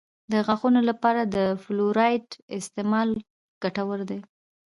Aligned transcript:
د 0.31 0.33
غاښونو 0.45 0.81
لپاره 0.89 1.21
د 1.35 1.37
فلورایډ 1.63 2.25
استعمال 2.57 3.09
ګټور 3.63 3.99
دی. 4.09 4.19